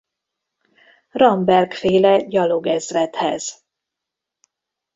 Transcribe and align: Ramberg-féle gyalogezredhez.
Ramberg-féle 1.11 2.25
gyalogezredhez. 2.27 3.63